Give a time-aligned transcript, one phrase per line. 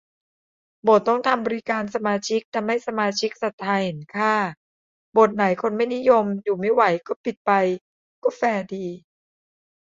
[0.83, 4.35] โบสถ์ต้องทำบริการสมาชิกทำให้สมาชิกศรัทธาเห็นค่า
[5.13, 7.51] โบสถ์ไหนคนไม่นิยมอยู่ไม่ไหวก็ปิดไป
[8.23, 8.85] ก็แฟร์ดี